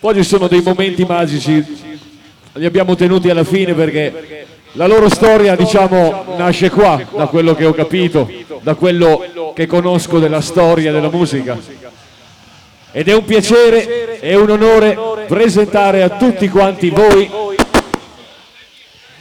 [0.00, 1.64] Poi ci sono dei momenti magici,
[2.52, 7.64] li abbiamo tenuti alla fine perché la loro storia, diciamo, nasce qua, da quello che
[7.64, 8.30] ho capito,
[8.60, 11.58] da quello che conosco della storia della musica.
[12.92, 17.28] Ed è un piacere e un onore presentare a tutti quanti voi,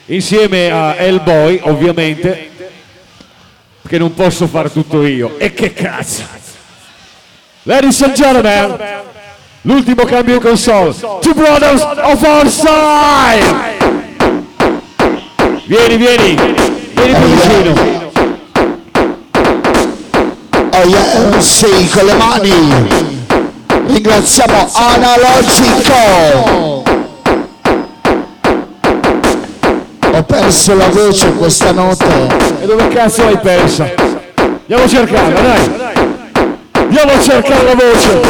[0.05, 2.51] insieme a Hellboy, ovviamente,
[3.87, 5.39] che non posso fare tutto io.
[5.39, 6.23] E che cazzo!
[7.63, 8.77] Ladies and gentlemen,
[9.61, 13.75] l'ultimo cambio console, Two Brothers of Our Side!
[15.65, 16.35] Vieni, vieni,
[16.93, 17.95] vieni più vicino.
[20.71, 22.51] Oh yeah, sì, con le mani.
[23.87, 25.93] Ringraziamo Analogico.
[30.13, 32.05] Ho perso la voce questa notte.
[32.61, 33.91] E dove cazzo l'hai persa?
[34.35, 35.69] Andiamo a cercarla, dai.
[36.71, 38.21] Andiamo a cercare la voce.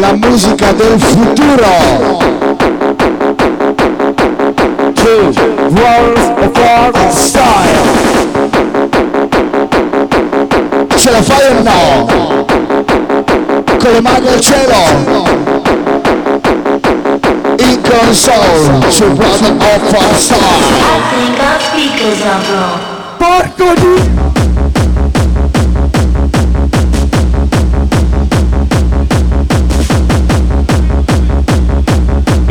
[0.00, 1.66] La musica del futuro.
[4.94, 5.76] Two of
[6.56, 7.82] Our Style.
[10.96, 12.06] Ce la fai o no?
[13.78, 14.76] Con le mani al cielo.
[17.58, 20.40] In console, Two Brothers of Our Style.
[23.18, 24.61] Porco di...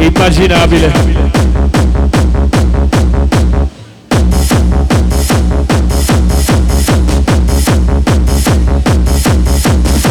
[0.02, 0.91] Immaginabile.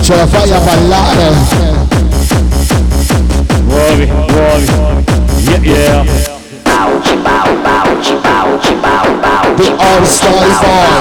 [0.00, 1.32] Ce la fai a ballare.
[3.66, 4.72] Muovi, muovi.
[5.44, 6.04] Yeah, yeah.
[9.56, 11.00] The All Style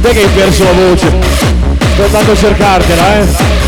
[0.00, 1.12] te che hai perso la voce.
[1.92, 3.64] Sto andando a cercartela, eh.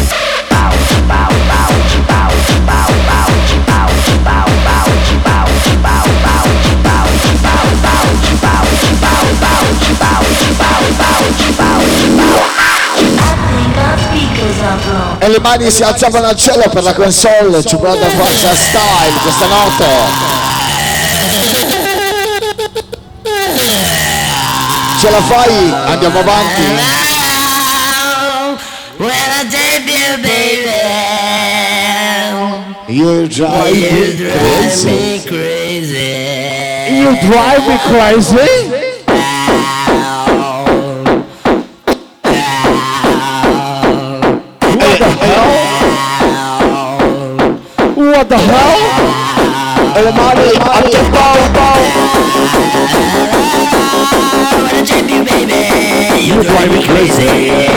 [15.21, 19.47] E le mani si alzavano al cielo per la console, ci guarda forza style questa
[19.47, 20.38] notte.
[25.11, 26.63] la fai, andiamo avanti.
[32.89, 36.01] You drive me crazy.
[36.91, 38.87] You drive me crazy.
[47.95, 48.79] What the hell?
[50.01, 50.78] Oh, my, my.
[56.39, 57.69] you drive me crazy.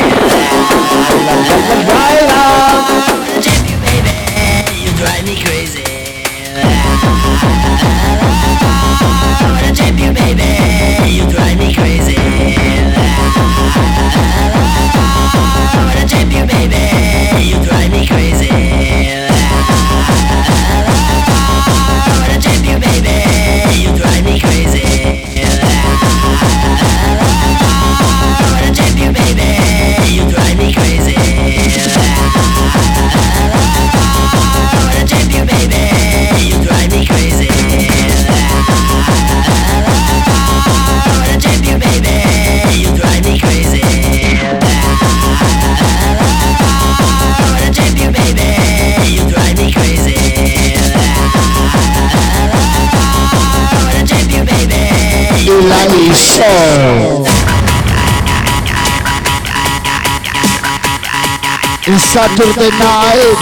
[61.87, 63.39] In Saturday night,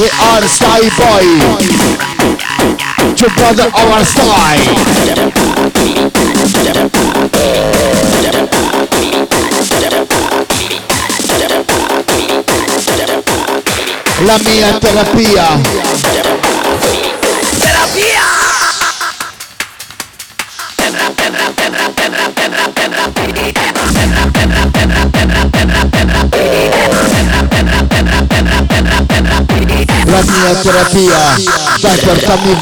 [0.00, 1.26] we are Style Boy.
[3.36, 4.74] Brother our style.
[14.26, 16.33] La mia terapia.
[30.44, 31.36] Mia terapia,
[31.80, 32.54] dai portami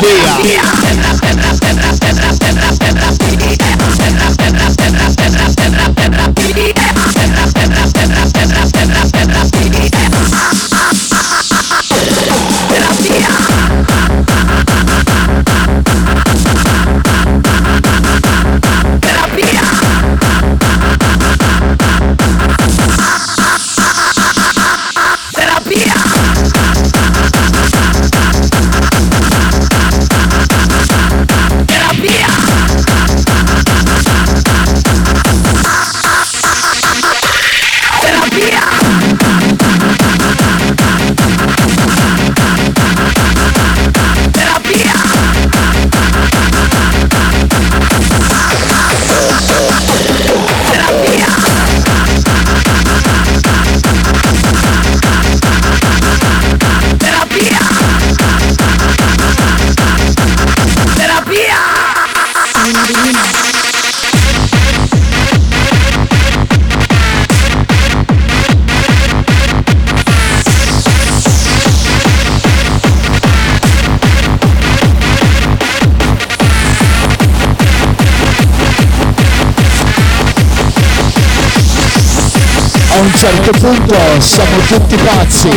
[84.92, 85.50] tutti pazzi,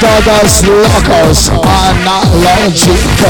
[0.00, 3.28] todos locos, analogico.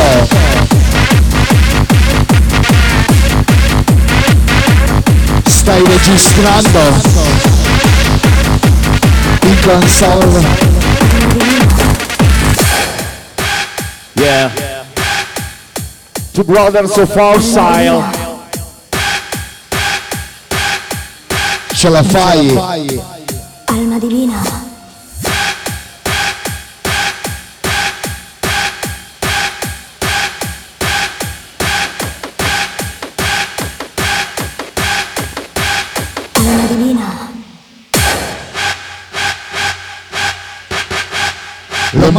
[5.46, 6.80] Stai registrando
[9.42, 10.44] in console.
[14.14, 14.50] Yeah.
[16.32, 18.04] Two brothers of our style.
[21.74, 22.56] Ce la fai?
[23.66, 24.65] Alma divina,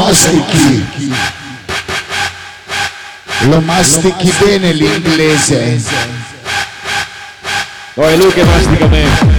[0.07, 1.11] mastichi.
[3.49, 5.81] Lo mastichi bene l'inglese.
[7.95, 9.36] Oh, è lui che mastica me.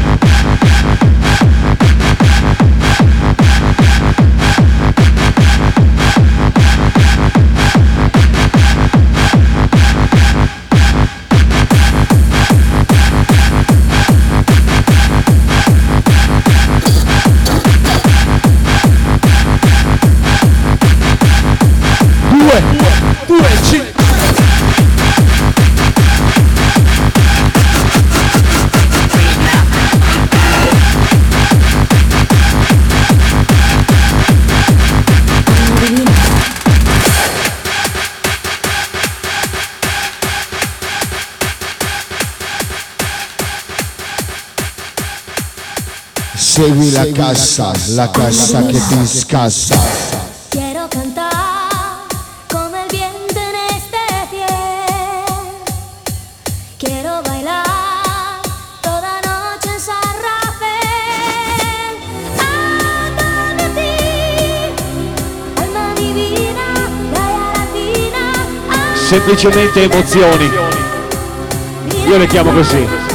[46.58, 49.78] Segui la cassa, la cassa che ti scassa.
[50.49, 52.02] quiero cantar
[52.49, 55.25] como el viento en este fiel.
[56.76, 58.43] Quiero bailar
[58.82, 61.94] toda noche en San Rafael.
[63.56, 63.94] De ti,
[65.62, 66.67] alma divina,
[67.15, 68.24] raya latina.
[69.08, 70.50] Semplicemente emozioni.
[72.08, 73.07] Io le chiamo così.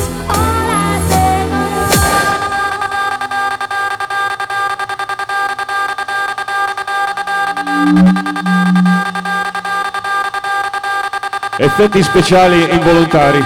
[11.75, 13.43] Effetti speciali involontari.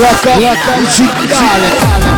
[0.00, 2.09] La cassa musicale.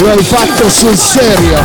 [0.00, 1.58] Lo hai fatto sul serio.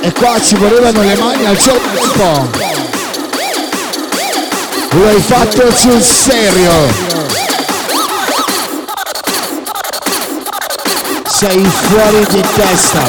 [0.00, 2.50] E qua ci volevano le mani al tempo.
[4.90, 7.33] Lo hai fatto sul serio.
[11.46, 13.02] sei fuori di testa.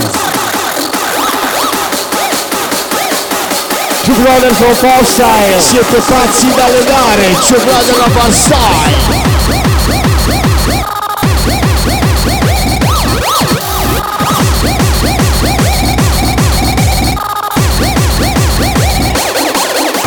[4.03, 9.23] Two brother from far style Siete pazzi da legare Two brother from far style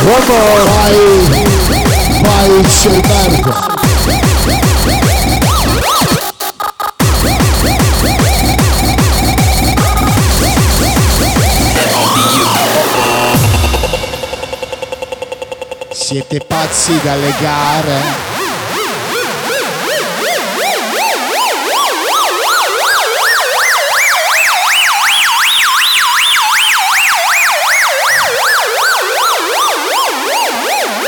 [0.05, 0.97] One more Vai
[2.23, 3.78] Vai Scelberto
[16.09, 18.01] Siete pazzi da legare?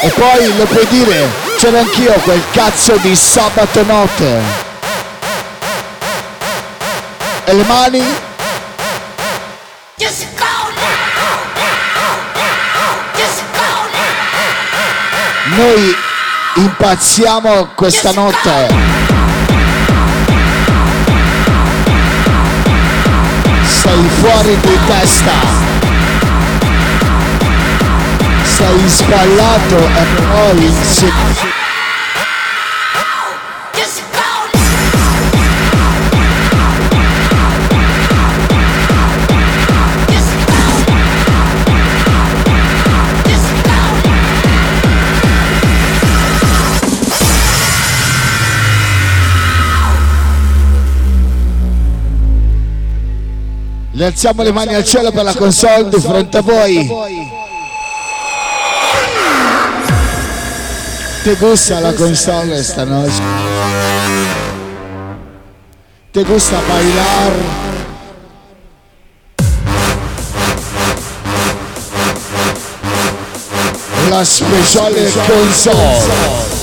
[0.02, 4.42] E poi lo puoi dire, c'ero anch'io quel cazzo di sabato notte.
[7.46, 8.04] E le mani?
[9.96, 10.59] Just go
[15.56, 15.96] Noi
[16.54, 18.68] impazziamo questa notte.
[23.64, 25.32] Sei fuori di testa.
[28.44, 31.49] Sei sballato e poi insieme.
[54.00, 56.90] Le alziamo le mani al cielo per la console di fronte a voi.
[61.22, 63.20] Te gusta la console esta noche?
[66.12, 67.32] ¿Te gusta bailar?
[74.08, 76.59] La speciale console.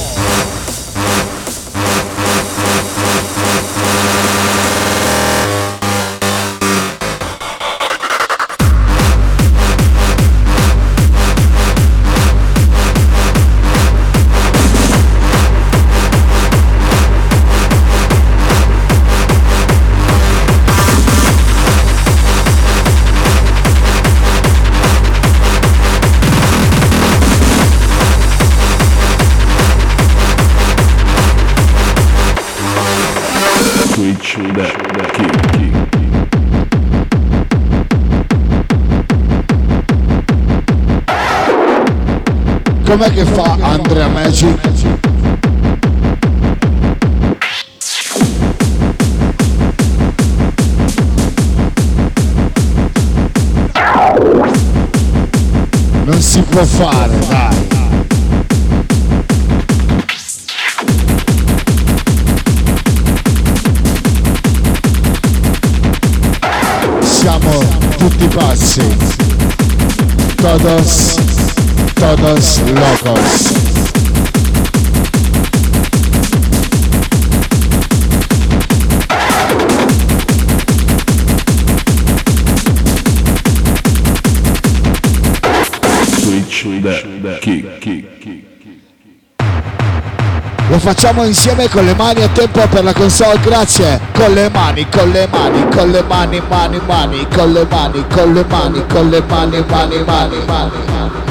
[42.88, 44.60] Com'è che fa Andrea Magic?
[56.06, 57.68] Non si può fare, dai.
[67.02, 67.52] Siamo
[67.98, 68.96] tutti pazzi.
[70.38, 71.16] Todos,
[72.00, 73.54] todos locos.
[86.10, 88.44] Switch that kick, kick, kick.
[90.70, 94.00] Lo facciamo insieme con le mani a tempo per la console, grazie.
[94.14, 98.34] Con le mani, con le mani, con le mani, mani, mani, con le mani, con
[98.34, 101.27] le mani, con le mani, mani, mani, mani.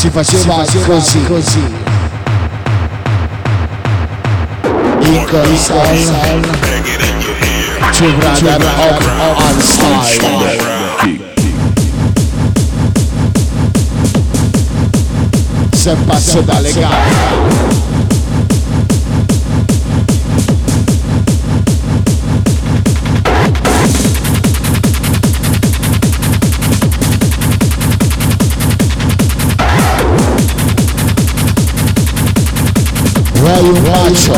[0.00, 1.60] Si faceva, così, così.
[5.00, 6.40] In console.
[7.92, 10.56] To brother of, of style.
[11.00, 11.52] Kick, kick.
[15.74, 17.39] Se pazzo da legare.
[33.40, 34.34] Raio Macho,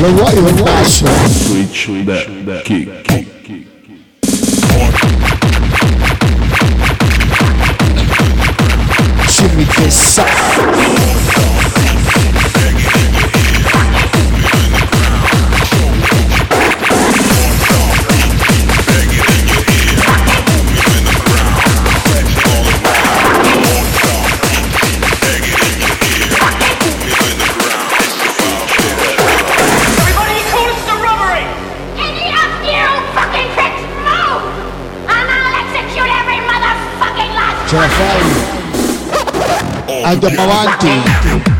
[0.00, 1.06] Leroy Macho.
[1.28, 3.26] Switch that, that kick, kick.
[9.44, 10.73] Give me this side.
[40.04, 41.53] Andiamo avanti.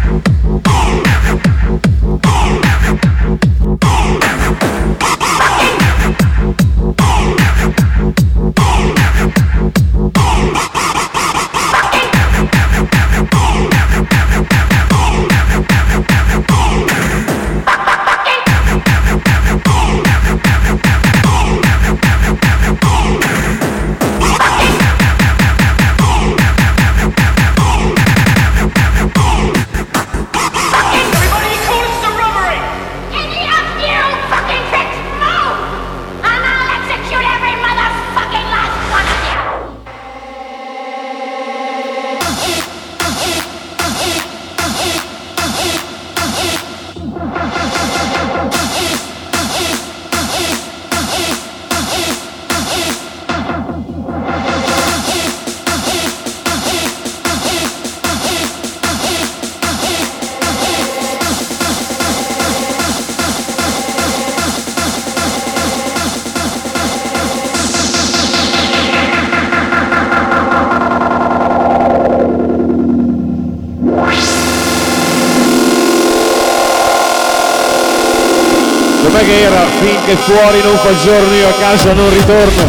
[79.24, 79.64] Com'è che era?
[79.80, 82.62] Finché fuori non fa giorno io a casa non ritorno.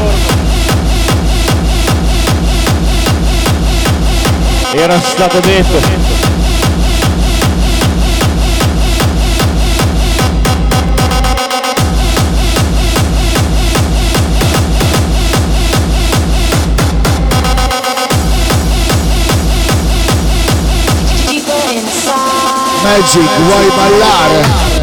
[4.73, 6.03] Era stato detto.
[22.81, 24.74] Magic, vuoi ballare?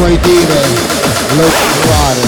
[0.00, 0.60] Vuoi dire?
[1.36, 1.48] Lo
[1.90, 2.20] fare.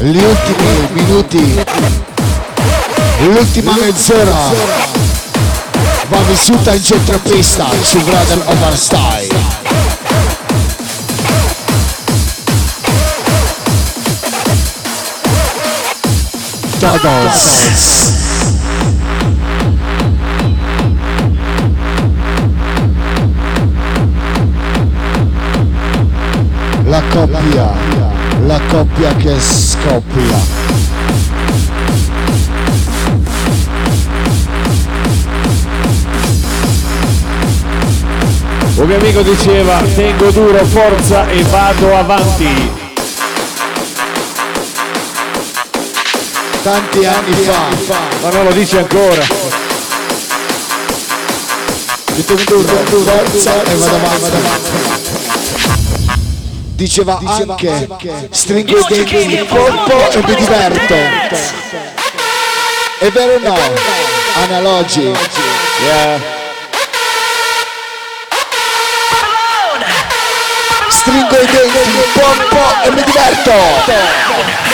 [0.00, 1.64] Gli ultimi minuti,
[3.20, 4.52] l'ultima mezz'ora
[6.08, 9.62] va vissuta in centropista su Brother Overstyle.
[16.78, 18.33] Todos.
[26.94, 27.72] La coppia,
[28.46, 30.38] la coppia che scoppia.
[38.76, 42.70] Un mio amico diceva tengo duro, forza e vado avanti.
[46.62, 49.24] Tanti anni fa, Ma non lo dice ancora.
[53.02, 54.93] forza e vado avanti.
[56.74, 57.88] Diceva anche,
[58.30, 60.94] stringo i denti il colpo e mi diverto.
[62.98, 63.56] È vero o no?
[64.42, 65.02] Analogi.
[65.82, 66.20] Yeah.
[70.88, 74.73] Stringo i denti, il colpo e mi diverto.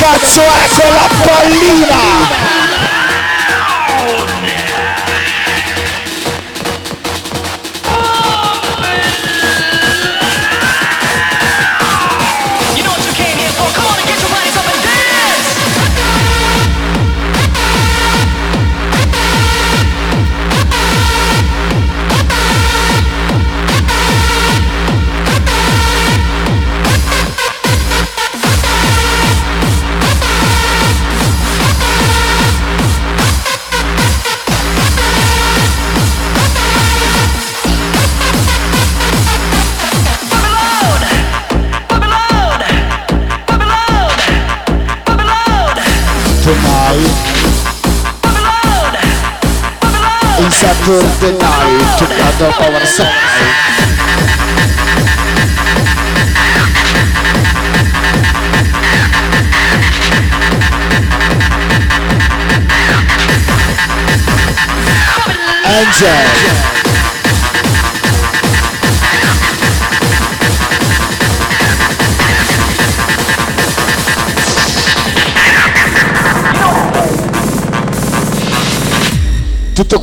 [0.00, 2.69] Cazzo è quella pallina?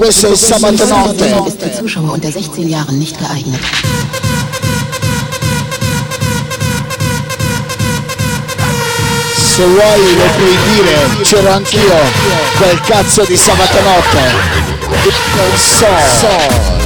[0.08, 1.48] Questo è il sabato Diese Sendung notte.
[1.48, 3.60] ist für Zuschauer unter 16 Jahren nicht geeignet.
[9.36, 12.00] Se vuoi lo puoi dire, c'ero anch'io,
[12.58, 14.22] quel cazzo di sabato notte.
[15.36, 16.77] Non so.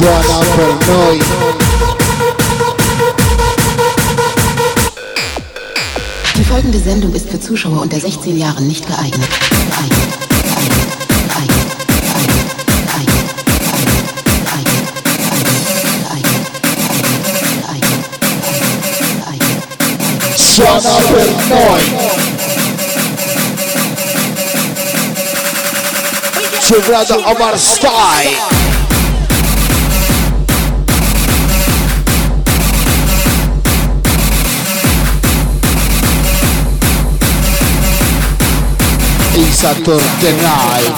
[0.00, 1.24] run out for noise.
[6.36, 9.28] Die folgende Sendung ist für Zuschauer unter 16 Jahren nicht geeignet.
[9.68, 10.08] geeignet.
[20.58, 21.88] Run up and noise.
[26.68, 28.57] Together of our style.
[39.40, 40.92] Il Saturday Night.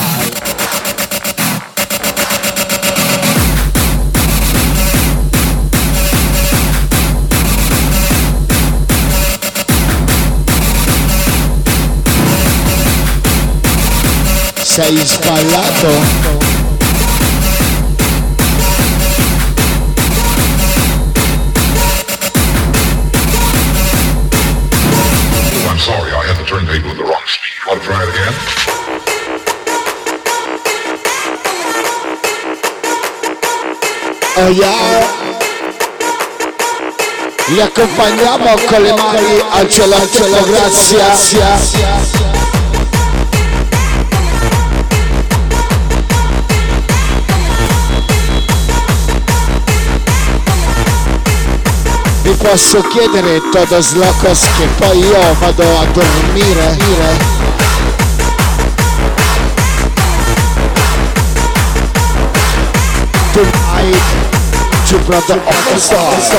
[14.63, 16.40] Sei sballato?
[34.43, 35.07] Oh yeah.
[37.49, 40.99] Li accompagniamo con le mani al cielo, al cielo, grazie.
[52.23, 56.79] Vi posso chiedere todos locos che poi io vado a dormire?
[63.33, 64.20] Tonight,
[64.91, 66.31] to brother of the stars.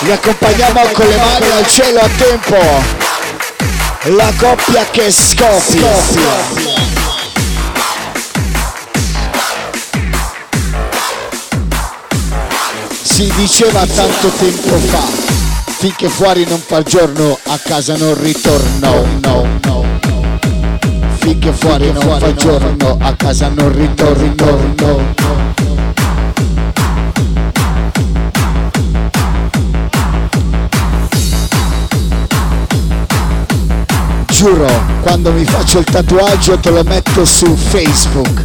[0.00, 2.58] Li accompagniamo con le mani al cielo a tempo.
[4.16, 5.92] La coppia che scoppia.
[13.02, 15.02] Si diceva tanto tempo fa,
[15.78, 18.78] finché fuori non fa giorno, a casa non ritorno.
[18.80, 19.79] No, no, no.
[21.20, 24.74] Finché fuori non fa giorno, a casa non ritorno.
[24.78, 25.18] No,
[34.28, 34.66] Giuro,
[35.02, 38.40] quando mi faccio il tatuaggio te lo metto su Facebook.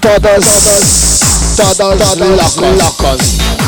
[0.00, 2.76] Todos, todos, locos.
[2.76, 3.59] locos.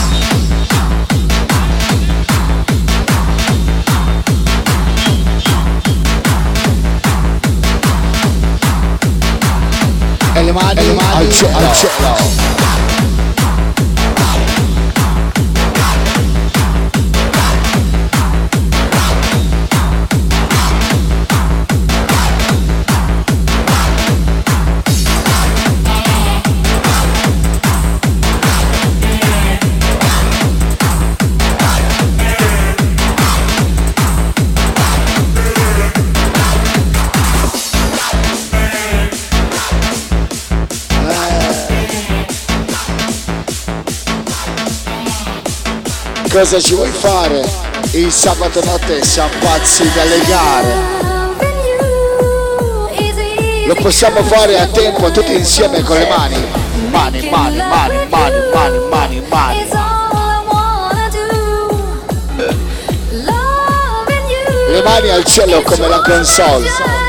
[10.55, 12.62] I'll check, I check out.
[46.33, 47.45] Cosa ci vuoi fare?
[47.91, 50.73] Il sabato notte siamo pazzi da legare.
[53.67, 56.43] Lo possiamo fare a tempo tutti insieme con le mani.
[56.89, 59.69] Mani, mani, mani, mani, mani, mani, mani.
[64.69, 67.02] Le mani al cielo come la console.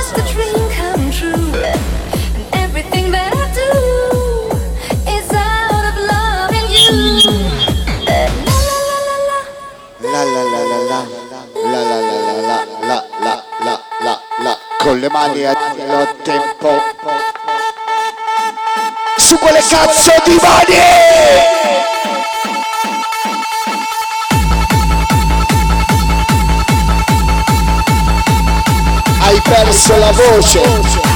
[15.04, 16.82] Le mani al tempo.
[19.18, 20.78] Su quelle cazzo di mani!
[29.20, 31.13] Hai perso la voce.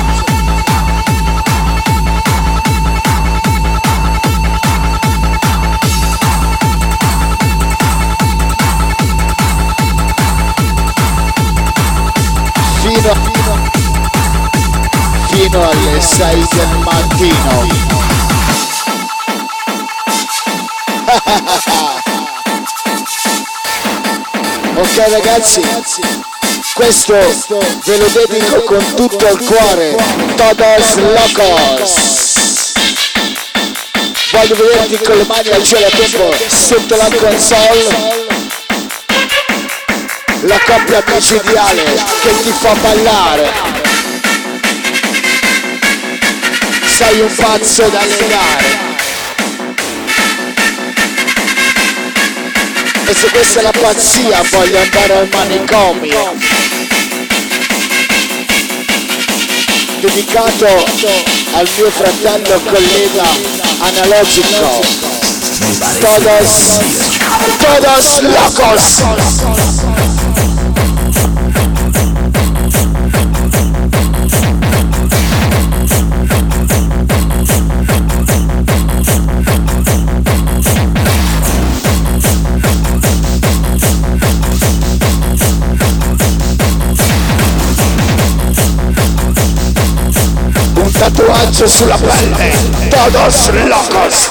[15.58, 17.68] Fino alle 6 del mattino.
[24.76, 25.62] ok ragazzi,
[26.76, 27.16] questo
[27.86, 29.96] ve lo dedico con tutto il cuore,
[30.36, 32.74] todos locos.
[34.32, 38.26] Voglio vederti con le mani al cielo a tempo sotto la console.
[40.42, 41.84] La coppia micidiale
[42.22, 43.77] che ti fa ballare.
[46.98, 48.66] Sei un pazzo da legare.
[53.06, 56.34] E se questa è la pazzia voglio andare al manicomio.
[60.00, 60.66] Dedicato
[61.54, 63.26] al mio fratello collega
[63.78, 64.82] analogico.
[66.00, 66.80] Todos
[67.60, 70.17] Todos locos
[90.98, 92.52] Tatuaggio sulla pelle
[92.90, 94.30] Todos locos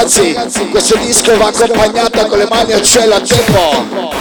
[0.00, 4.14] ragazzi, questo disco va accompagnato con le mani al cielo a tempo.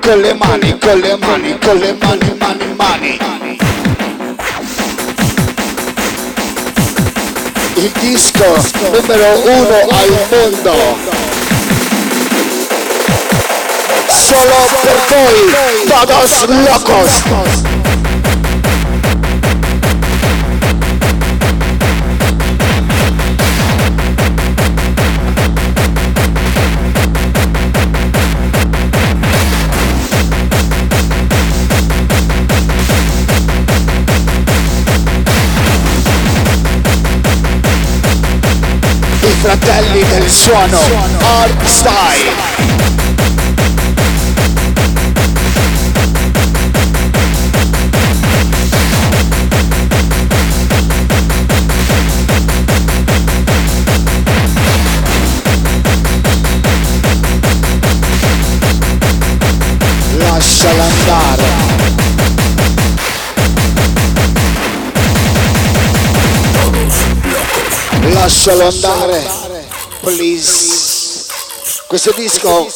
[0.00, 3.58] Con le mani, con le mani, con le mani, mani, mani.
[7.76, 8.44] Il disco
[8.90, 10.74] numero uno al mondo.
[14.08, 17.73] Solo per voi, todos locos.
[39.44, 40.78] Fratelli del suono,
[41.20, 42.73] Art Style.
[68.24, 69.22] Lascialo andare,
[70.00, 71.26] please.
[71.86, 72.66] Questo disco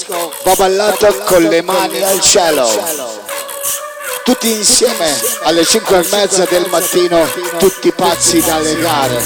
[0.44, 2.68] va ballato con le mani al cielo.
[4.24, 5.10] Tutti insieme
[5.44, 9.22] alle 5 e mezza del mattino, tutti pazzi da legare.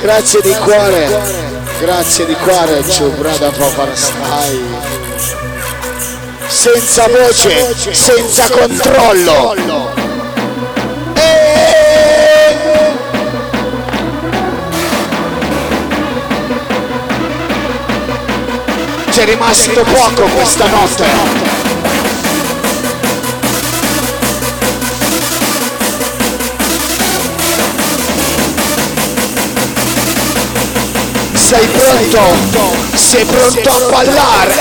[0.00, 1.08] Grazie di cuore,
[1.80, 4.64] grazie di cuore, Ciubrada Poparstai.
[6.46, 10.05] Senza voce, senza controllo.
[19.16, 21.04] C'è rimasto poco questa notte.
[31.32, 32.76] Sei pronto?
[32.94, 34.54] Sei pronto a ballare?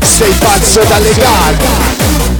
[0.00, 2.37] Sei pazzo da legare?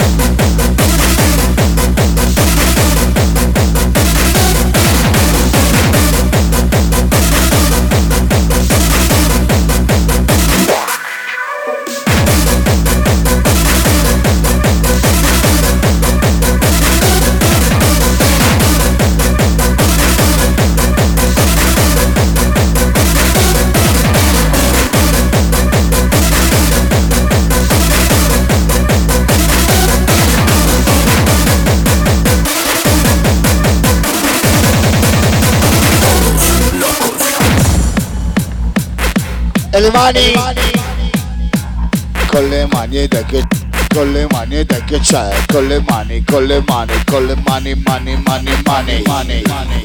[45.50, 49.82] Con le mani, con le mani, con le mani, mani, mani, mani, mani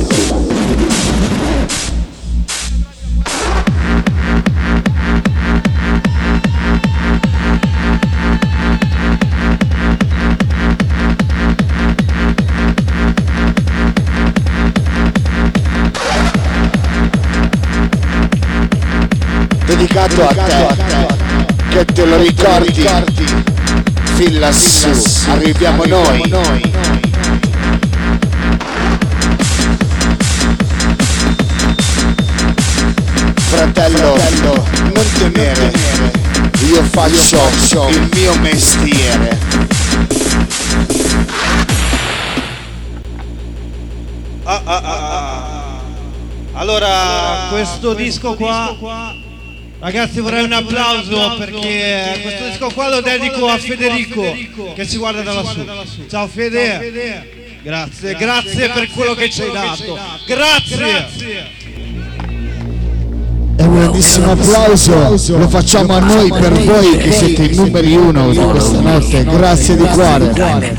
[20.13, 21.07] dedicato a te
[21.69, 22.85] che te lo ricordi.
[24.15, 24.91] Fin lassù
[25.29, 26.31] arriviamo noi.
[33.35, 34.17] Fratello
[34.93, 35.71] non temere.
[36.67, 39.37] Io faccio il mio mestiere.
[44.43, 45.81] Ah, ah, ah, ah.
[46.55, 48.75] Allora, questo disco qua,
[49.83, 54.21] ragazzi vorrei un applauso perché questo disco qua lo dedico a Federico
[54.73, 55.65] che si guarda da lassù.
[56.09, 61.61] Ciao Fede, grazie, grazie per quello che ci hai dato, grazie.
[63.55, 68.31] E un grandissimo applauso lo facciamo a noi per voi che siete i numeri uno
[68.31, 69.23] di questa notte.
[69.25, 70.75] Grazie di cuore.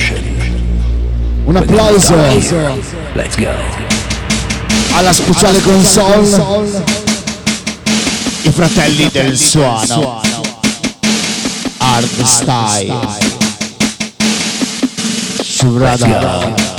[1.45, 2.17] Un applauso
[3.13, 3.51] Let's go.
[4.95, 6.94] alla speciale console.
[8.47, 10.21] I fratelli del suono.
[11.79, 12.95] Hard style.
[15.41, 16.74] Suvrada.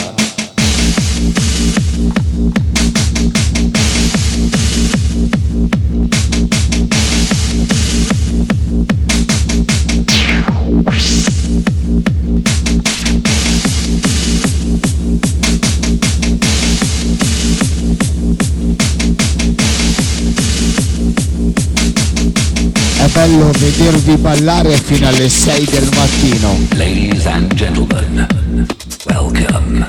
[23.25, 26.67] Bello vedervi ballare fino alle 6 del mattino.
[26.75, 28.27] Ladies and gentlemen,
[29.05, 29.83] welcome.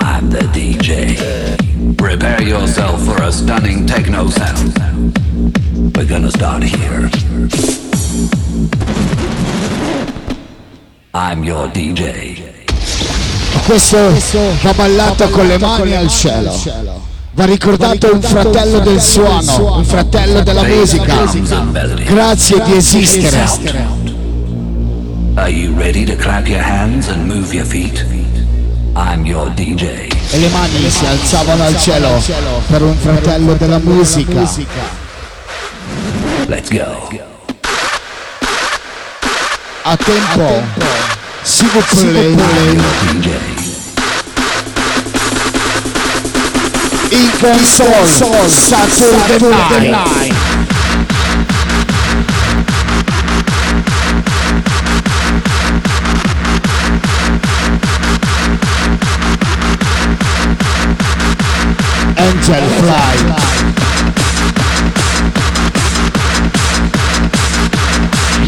[0.00, 1.94] I'm the DJ.
[1.94, 4.76] Prepare yourself for a stunning techno sound.
[5.94, 7.08] We're gonna start here.
[11.14, 12.42] I'm your DJ.
[13.66, 14.12] Questo
[14.62, 17.07] va ballato con le mani al cielo.
[17.38, 21.24] Va ricordato un fratello del suono, un fratello della musica.
[22.04, 23.46] Grazie di esistere.
[25.36, 28.04] Are you ready to clap your hands and move your feet?
[28.96, 30.08] I'm your DJ.
[30.32, 32.20] E le mani si alzavano al cielo
[32.66, 34.40] per un fratello della musica.
[36.46, 37.08] Let's go.
[39.82, 40.60] A tempo.
[41.44, 43.57] Si vous plaît.
[47.10, 48.48] In console.
[48.48, 50.34] Saturday night.
[62.16, 63.16] Angel Fly.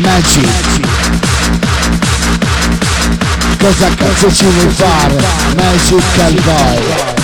[0.01, 0.49] Magic.
[3.59, 5.17] Cosa cazzo ci vuoi fare?
[5.57, 7.20] Magic Cowboy.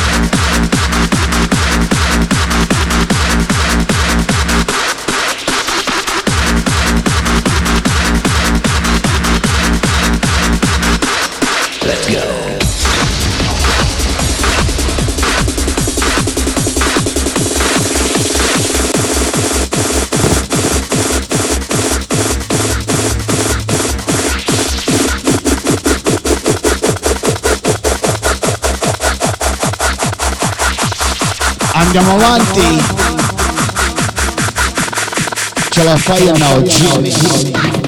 [31.73, 32.83] Andiamo avanti.
[35.71, 37.86] Ce la fai o no, Jimmy?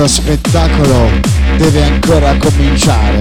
[0.00, 1.10] Lo spettacolo
[1.58, 3.18] deve ancora cominciare.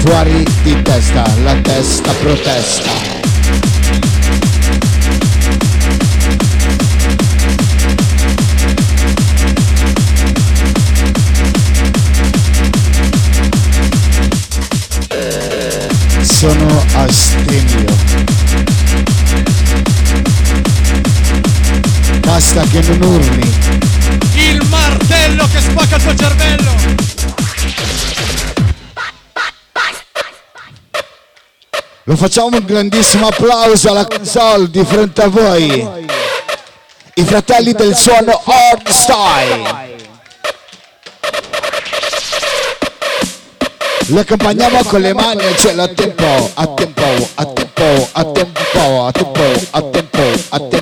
[0.00, 2.90] Fuori di testa, la testa protesta.
[16.20, 18.41] Sono astemio.
[22.32, 23.50] Basta che non urli.
[24.36, 26.70] il martello che spacca il tuo cervello.
[32.04, 35.86] Lo facciamo un grandissimo applauso alla console di fronte a voi.
[37.16, 39.90] I fratelli del suono Hard Style.
[44.06, 49.04] Lo accompagniamo con le mani al cielo a tempo, a tempo, a tempo, a tempo,
[49.04, 50.81] a tempo, a tempo, a tempo,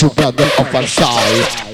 [0.00, 1.69] to Rebel of Versailles.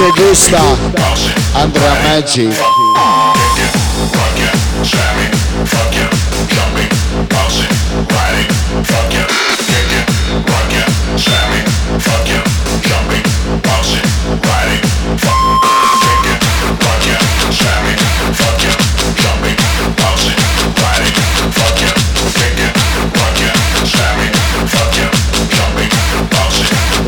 [0.00, 0.58] Te gusta
[1.52, 2.54] Andrea Magic.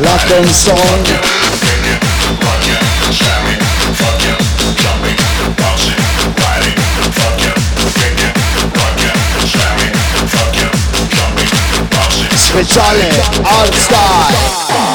[0.03, 0.17] La
[12.55, 13.09] with Charlie
[13.45, 14.92] on style.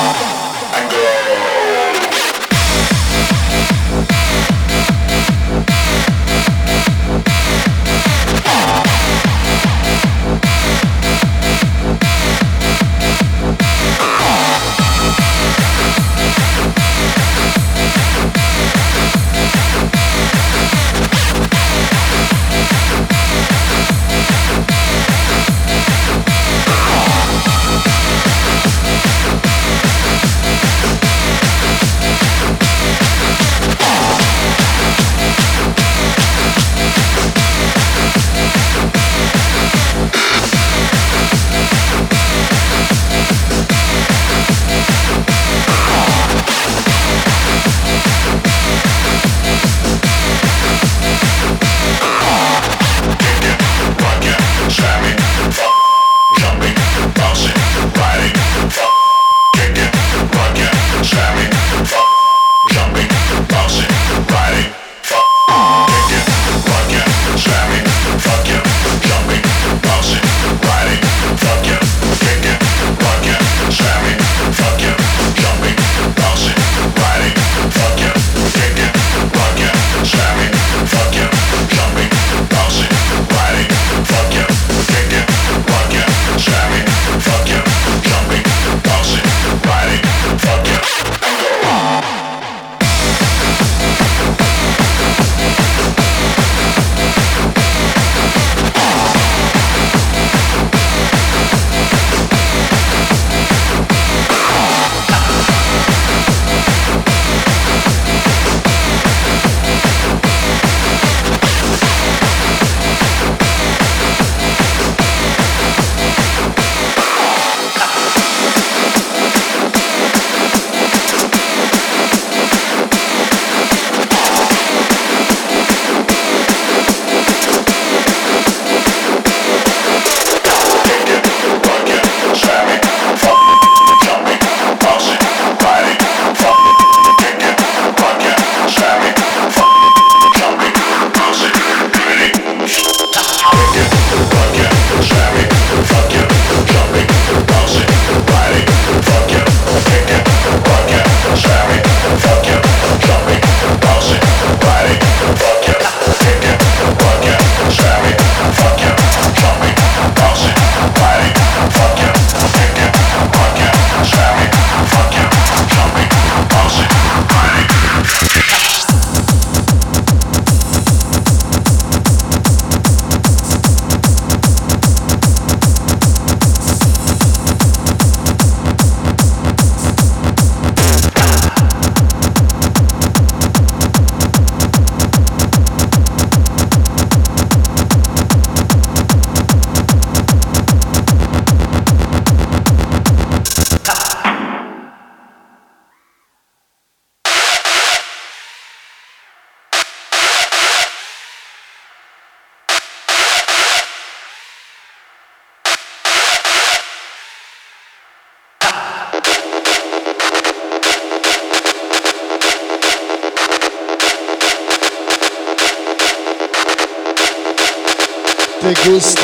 [218.74, 219.22] Te gusta,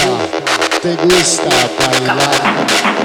[0.80, 3.03] te gusta bailar.